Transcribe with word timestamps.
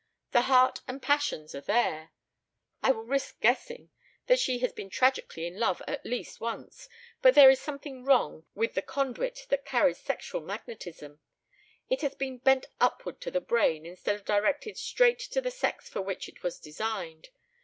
The 0.31 0.41
heart 0.41 0.81
and 0.87 0.99
passions 0.99 1.53
are 1.53 1.61
there 1.61 2.09
I 2.81 2.89
will 2.89 3.03
risk 3.03 3.39
guessing 3.39 3.91
that 4.25 4.39
she 4.39 4.57
has 4.57 4.73
been 4.73 4.89
tragically 4.89 5.45
in 5.45 5.59
love 5.59 5.79
at 5.87 6.03
least 6.03 6.41
once 6.41 6.89
but 7.21 7.35
there 7.35 7.51
is 7.51 7.61
something 7.61 8.03
wrong 8.03 8.47
with 8.55 8.73
the 8.73 8.81
conduit 8.81 9.45
that 9.49 9.63
carries 9.63 9.99
sexual 9.99 10.41
magnetism; 10.41 11.19
it 11.87 12.01
has 12.01 12.15
been 12.15 12.39
bent 12.39 12.65
upward 12.79 13.21
to 13.21 13.29
the 13.29 13.41
brain 13.41 13.85
instead 13.85 14.15
of 14.15 14.25
directed 14.25 14.75
straight 14.75 15.19
to 15.19 15.39
the 15.39 15.51
sex 15.51 15.87
for 15.87 16.01
which 16.01 16.27
it 16.27 16.41
was 16.41 16.57
designed. 16.59 17.29